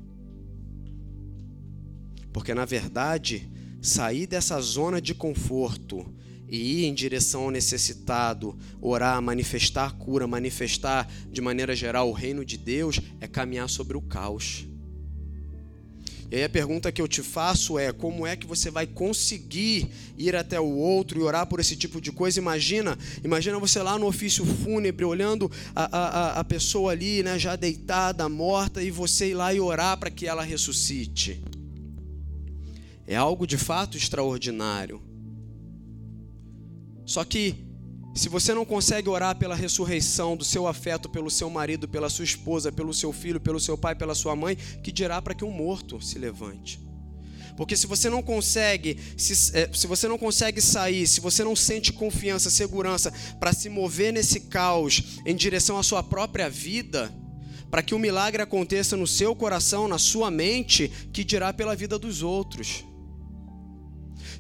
[2.33, 6.07] Porque na verdade, sair dessa zona de conforto
[6.49, 12.45] e ir em direção ao necessitado, orar, manifestar cura, manifestar de maneira geral o reino
[12.45, 14.65] de Deus, é caminhar sobre o caos.
[16.33, 19.91] E aí a pergunta que eu te faço é: como é que você vai conseguir
[20.17, 22.39] ir até o outro e orar por esse tipo de coisa?
[22.41, 27.55] Imagina, imagina você lá no ofício fúnebre, olhando a, a, a pessoa ali, né, já
[27.55, 31.39] deitada, morta, e você ir lá e orar para que ela ressuscite.
[33.07, 35.03] É algo de fato extraordinário.
[37.05, 37.57] Só que
[38.15, 42.25] se você não consegue orar pela ressurreição do seu afeto pelo seu marido, pela sua
[42.25, 45.51] esposa, pelo seu filho, pelo seu pai, pela sua mãe, que dirá para que um
[45.51, 46.79] morto se levante?
[47.57, 51.55] Porque se você não consegue, se, é, se você não consegue sair, se você não
[51.55, 57.13] sente confiança, segurança para se mover nesse caos em direção à sua própria vida,
[57.71, 61.99] para que o milagre aconteça no seu coração, na sua mente, que dirá pela vida
[61.99, 62.85] dos outros.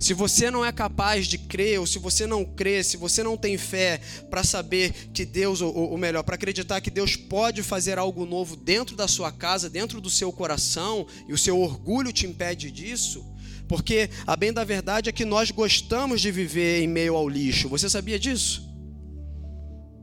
[0.02, 3.36] Se você não é capaz de crer, ou se você não crê, se você não
[3.36, 8.00] tem fé para saber que Deus, ou, ou melhor, para acreditar que Deus pode fazer
[8.00, 12.26] algo novo dentro da sua casa, dentro do seu coração, e o seu orgulho te
[12.26, 13.24] impede disso,
[13.68, 17.68] porque a bem da verdade é que nós gostamos de viver em meio ao lixo.
[17.68, 18.68] Você sabia disso?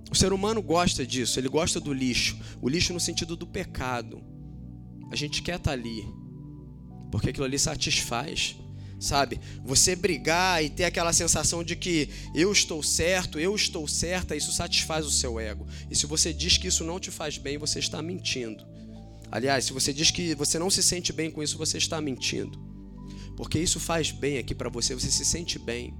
[0.09, 2.39] O ser humano gosta disso, ele gosta do lixo.
[2.61, 4.23] O lixo no sentido do pecado.
[5.11, 6.07] A gente quer estar tá ali,
[7.11, 8.55] porque aquilo ali satisfaz
[8.99, 9.39] sabe?
[9.63, 14.51] Você brigar e ter aquela sensação de que eu estou certo, eu estou certa, isso
[14.51, 15.65] satisfaz o seu ego.
[15.89, 18.65] E se você diz que isso não te faz bem, você está mentindo.
[19.31, 22.59] Aliás, se você diz que você não se sente bem com isso, você está mentindo.
[23.37, 25.93] Porque isso faz bem aqui para você, você se sente bem.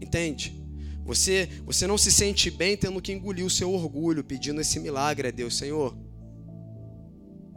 [0.00, 0.60] Entende?
[1.04, 5.28] Você, você não se sente bem tendo que engolir o seu orgulho, pedindo esse milagre
[5.28, 5.96] a Deus, Senhor.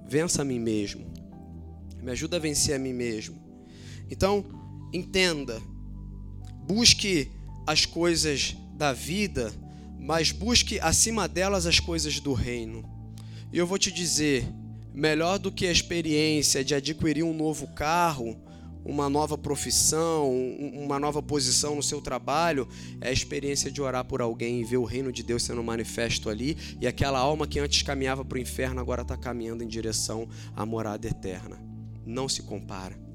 [0.08, 1.12] Vença a mim mesmo.
[2.02, 3.51] Me ajuda a vencer a mim mesmo.
[4.12, 4.44] Então,
[4.94, 5.62] entenda,
[6.68, 7.32] busque
[7.66, 9.54] as coisas da vida,
[9.98, 12.84] mas busque acima delas as coisas do reino.
[13.54, 14.46] E eu vou te dizer,
[14.94, 18.38] melhor do que a experiência de adquirir um novo carro,
[18.84, 20.30] uma nova profissão,
[20.74, 22.68] uma nova posição no seu trabalho,
[23.00, 26.30] é a experiência de orar por alguém e ver o reino de Deus sendo manifesto
[26.30, 30.28] ali e aquela alma que antes caminhava para o inferno agora está caminhando em direção
[30.56, 31.64] à morada eterna.
[32.06, 33.11] Não se compara.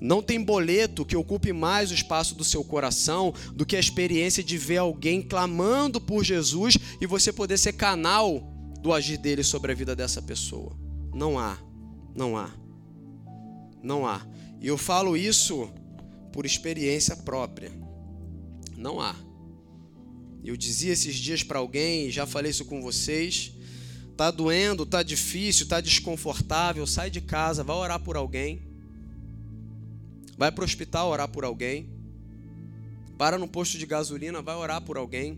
[0.00, 4.44] Não tem boleto que ocupe mais o espaço do seu coração do que a experiência
[4.44, 8.40] de ver alguém clamando por Jesus e você poder ser canal
[8.80, 10.76] do agir dele sobre a vida dessa pessoa.
[11.12, 11.58] Não há,
[12.14, 12.50] não há,
[13.82, 14.24] não há.
[14.60, 15.68] E eu falo isso
[16.32, 17.72] por experiência própria.
[18.76, 19.16] Não há.
[20.44, 23.52] Eu dizia esses dias para alguém, já falei isso com vocês.
[24.16, 28.67] Tá doendo, tá difícil, tá desconfortável, sai de casa, vai orar por alguém
[30.38, 31.90] Vai para o hospital orar por alguém.
[33.18, 35.36] Para no posto de gasolina, vai orar por alguém.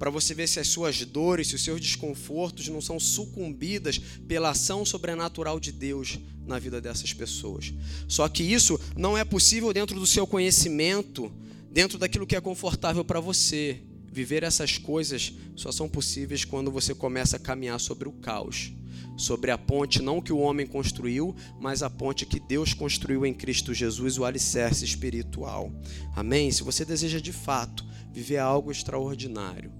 [0.00, 4.50] Para você ver se as suas dores, se os seus desconfortos não são sucumbidas pela
[4.50, 7.72] ação sobrenatural de Deus na vida dessas pessoas.
[8.08, 11.32] Só que isso não é possível dentro do seu conhecimento,
[11.70, 13.80] dentro daquilo que é confortável para você.
[14.10, 18.72] Viver essas coisas só são possíveis quando você começa a caminhar sobre o caos
[19.20, 23.34] sobre a ponte não que o homem construiu, mas a ponte que Deus construiu em
[23.34, 25.70] Cristo Jesus, o alicerce espiritual.
[26.16, 26.50] Amém?
[26.50, 29.70] Se você deseja de fato viver algo extraordinário,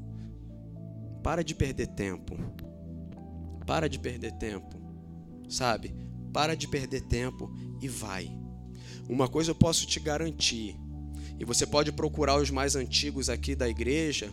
[1.23, 2.37] para de perder tempo.
[3.67, 4.79] Para de perder tempo.
[5.49, 5.95] Sabe?
[6.33, 8.31] Para de perder tempo e vai.
[9.09, 10.77] Uma coisa eu posso te garantir,
[11.39, 14.31] e você pode procurar os mais antigos aqui da igreja,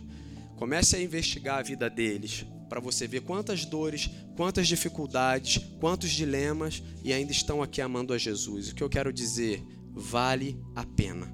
[0.56, 6.82] comece a investigar a vida deles para você ver quantas dores, quantas dificuldades, quantos dilemas
[7.02, 8.70] e ainda estão aqui amando a Jesus.
[8.70, 11.32] O que eu quero dizer, vale a pena.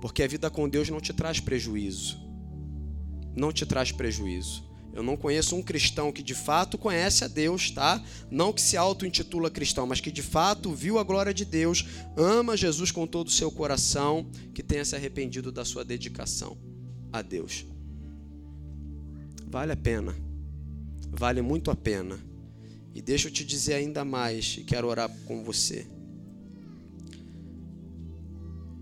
[0.00, 2.18] Porque a vida com Deus não te traz prejuízo.
[3.34, 4.62] Não te traz prejuízo.
[4.92, 8.00] Eu não conheço um cristão que de fato conhece a Deus, tá?
[8.30, 11.84] Não que se auto-intitula cristão, mas que de fato viu a glória de Deus,
[12.16, 16.56] ama Jesus com todo o seu coração, que tenha se arrependido da sua dedicação
[17.12, 17.66] a Deus.
[19.48, 20.23] Vale a pena
[21.16, 22.18] vale muito a pena.
[22.94, 25.86] E deixa eu te dizer ainda mais, e quero orar com você.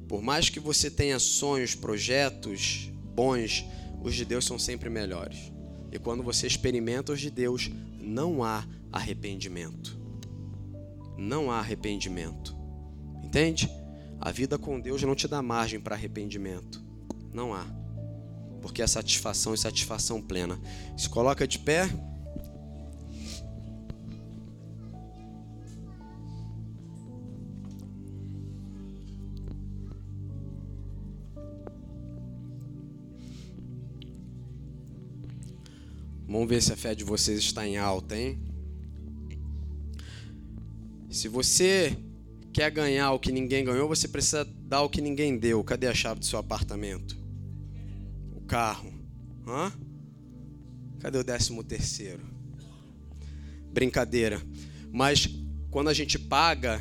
[0.08, 3.64] Por mais que você tenha sonhos, projetos bons,
[4.02, 5.52] os de Deus são sempre melhores.
[5.90, 9.98] E quando você experimenta os de Deus, não há arrependimento.
[11.16, 12.54] Não há arrependimento.
[13.22, 13.70] Entende?
[14.20, 16.84] A vida com Deus não te dá margem para arrependimento.
[17.32, 17.66] Não há.
[18.60, 20.60] Porque é satisfação e satisfação plena.
[20.96, 21.88] Se coloca de pé.
[36.32, 38.40] Vamos ver se a fé de vocês está em alta, hein?
[41.10, 41.94] Se você
[42.54, 45.62] quer ganhar o que ninguém ganhou, você precisa dar o que ninguém deu.
[45.62, 47.18] Cadê a chave do seu apartamento?
[48.34, 48.90] O carro.
[49.46, 49.70] Hã?
[51.00, 52.22] Cadê o décimo terceiro?
[53.70, 54.40] Brincadeira.
[54.90, 55.28] Mas
[55.70, 56.80] quando a gente paga,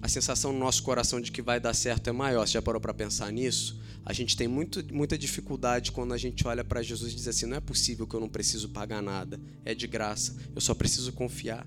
[0.00, 2.46] a sensação no nosso coração de que vai dar certo é maior.
[2.46, 3.78] Você já parou para pensar nisso?
[4.06, 7.46] A gente tem muito, muita dificuldade quando a gente olha para Jesus e diz assim:
[7.46, 11.12] não é possível que eu não preciso pagar nada, é de graça, eu só preciso
[11.12, 11.66] confiar.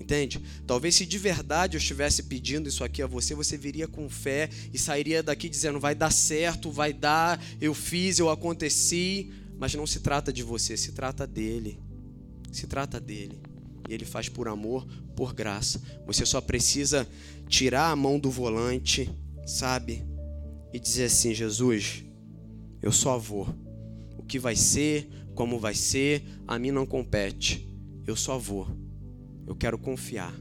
[0.00, 0.40] Entende?
[0.66, 4.48] Talvez se de verdade eu estivesse pedindo isso aqui a você, você viria com fé
[4.72, 9.30] e sairia daqui dizendo: vai dar certo, vai dar, eu fiz, eu aconteci.
[9.58, 11.78] Mas não se trata de você, se trata dele.
[12.50, 13.38] Se trata dele.
[13.86, 15.82] E ele faz por amor, por graça.
[16.06, 17.06] Você só precisa
[17.46, 19.10] tirar a mão do volante,
[19.46, 20.02] sabe?
[20.72, 22.04] E dizer assim: Jesus,
[22.82, 23.48] eu só vou.
[24.16, 27.68] O que vai ser, como vai ser, a mim não compete.
[28.06, 28.68] Eu só vou.
[29.46, 30.34] Eu quero confiar.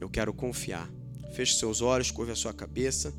[0.00, 0.90] Eu quero confiar.
[1.32, 3.14] Feche seus olhos, curva a sua cabeça.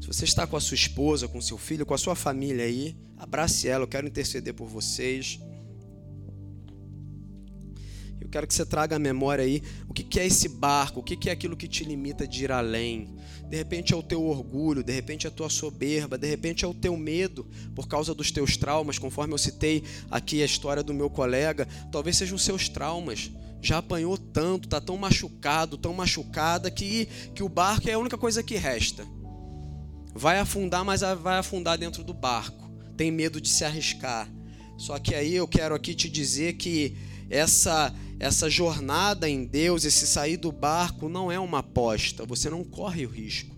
[0.00, 2.96] Se você está com a sua esposa, com seu filho, com a sua família aí,
[3.16, 3.84] abrace ela.
[3.84, 5.38] Eu quero interceder por vocês
[8.28, 11.32] quero que você traga à memória aí o que é esse barco, o que é
[11.32, 13.14] aquilo que te limita de ir além.
[13.48, 16.68] De repente é o teu orgulho, de repente é a tua soberba, de repente é
[16.68, 20.94] o teu medo por causa dos teus traumas, conforme eu citei aqui a história do
[20.94, 23.30] meu colega, talvez sejam seus traumas.
[23.60, 28.16] Já apanhou tanto, está tão machucado, tão machucada que, que o barco é a única
[28.16, 29.04] coisa que resta.
[30.14, 32.70] Vai afundar, mas vai afundar dentro do barco.
[32.96, 34.30] Tem medo de se arriscar.
[34.78, 36.96] Só que aí eu quero aqui te dizer que
[37.30, 42.62] essa essa jornada em Deus, esse sair do barco não é uma aposta, você não
[42.62, 43.56] corre o risco,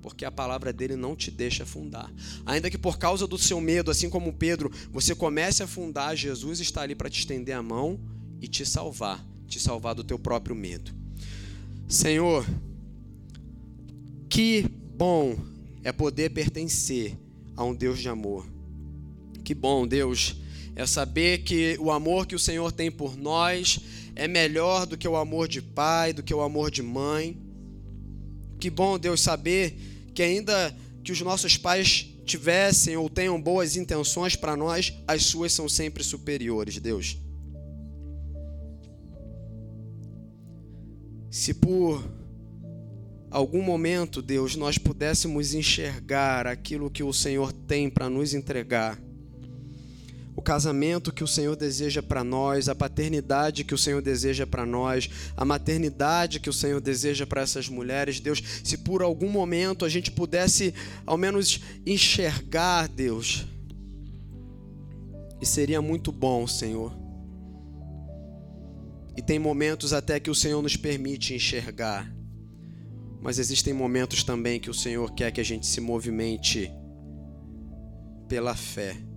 [0.00, 2.10] porque a palavra dele não te deixa afundar.
[2.46, 6.60] Ainda que por causa do seu medo, assim como Pedro, você comece a afundar, Jesus
[6.60, 8.00] está ali para te estender a mão
[8.40, 10.94] e te salvar, te salvar do teu próprio medo.
[11.86, 12.46] Senhor,
[14.30, 14.64] que
[14.96, 15.36] bom
[15.84, 17.18] é poder pertencer
[17.54, 18.46] a um Deus de amor.
[19.44, 20.36] Que bom, Deus
[20.80, 23.78] é saber que o amor que o Senhor tem por nós
[24.16, 27.38] é melhor do que o amor de pai, do que o amor de mãe.
[28.58, 29.76] Que bom, Deus, saber
[30.14, 30.74] que ainda
[31.04, 36.02] que os nossos pais tivessem ou tenham boas intenções para nós, as suas são sempre
[36.02, 37.18] superiores, Deus.
[41.30, 42.02] Se por
[43.30, 48.98] algum momento, Deus, nós pudéssemos enxergar aquilo que o Senhor tem para nos entregar,
[50.40, 54.64] o casamento que o Senhor deseja para nós, a paternidade que o Senhor deseja para
[54.64, 59.84] nós, a maternidade que o Senhor deseja para essas mulheres, Deus, se por algum momento
[59.84, 60.74] a gente pudesse
[61.04, 63.46] ao menos enxergar, Deus,
[65.42, 66.98] e seria muito bom, Senhor.
[69.14, 72.10] E tem momentos até que o Senhor nos permite enxergar,
[73.20, 76.72] mas existem momentos também que o Senhor quer que a gente se movimente
[78.26, 79.09] pela fé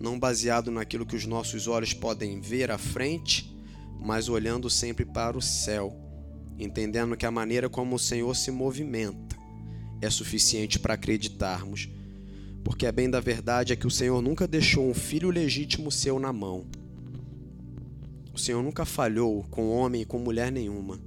[0.00, 3.54] não baseado naquilo que os nossos olhos podem ver à frente,
[4.00, 5.94] mas olhando sempre para o céu,
[6.58, 9.38] entendendo que a maneira como o Senhor se movimenta
[10.00, 11.88] é suficiente para acreditarmos.
[12.64, 16.18] Porque a bem da verdade é que o Senhor nunca deixou um filho legítimo seu
[16.18, 16.66] na mão.
[18.32, 20.98] O Senhor nunca falhou com homem e com mulher nenhuma.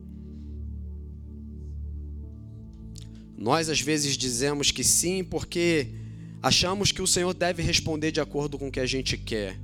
[3.36, 6.03] Nós às vezes dizemos que sim porque
[6.44, 9.58] Achamos que o Senhor deve responder de acordo com o que a gente quer,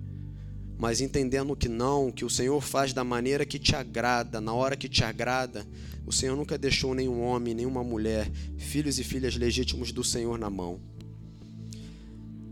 [0.78, 4.78] mas entendendo que não, que o Senhor faz da maneira que te agrada, na hora
[4.78, 5.68] que te agrada,
[6.06, 10.50] o Senhor nunca deixou nenhum homem, nenhuma mulher, filhos e filhas legítimos do Senhor na
[10.50, 10.80] mão.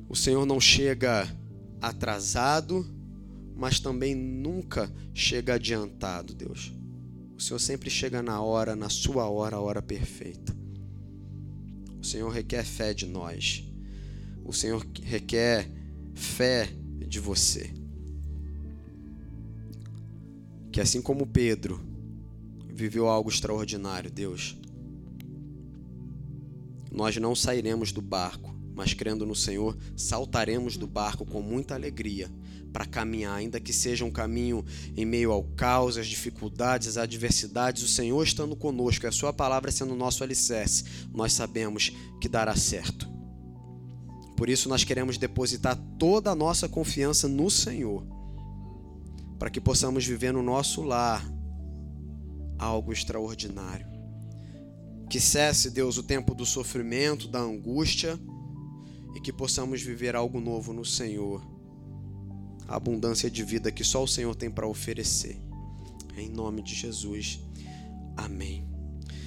[0.09, 1.25] O Senhor não chega
[1.81, 2.85] atrasado,
[3.55, 6.73] mas também nunca chega adiantado, Deus.
[7.37, 10.53] O Senhor sempre chega na hora, na sua hora, a hora perfeita.
[12.01, 13.66] O Senhor requer fé de nós.
[14.47, 15.69] O Senhor requer
[16.15, 16.69] fé
[17.05, 17.69] de você.
[20.71, 21.81] Que assim como Pedro
[22.73, 24.55] viveu algo extraordinário, Deus,
[26.89, 32.31] nós não sairemos do barco, mas crendo no Senhor, saltaremos do barco com muita alegria
[32.71, 34.63] para caminhar, ainda que seja um caminho
[34.95, 39.71] em meio ao caos, às dificuldades, às adversidades, o Senhor estando conosco a Sua palavra
[39.71, 41.91] sendo nosso alicerce, nós sabemos
[42.21, 43.16] que dará certo.
[44.37, 48.05] Por isso nós queremos depositar toda a nossa confiança no Senhor,
[49.39, 51.27] para que possamos viver no nosso lar
[52.59, 53.87] algo extraordinário.
[55.09, 58.19] Que cesse, Deus, o tempo do sofrimento, da angústia
[59.15, 61.41] e que possamos viver algo novo no Senhor.
[62.67, 65.41] A abundância de vida que só o Senhor tem para oferecer.
[66.15, 67.39] Em nome de Jesus.
[68.15, 68.76] Amém.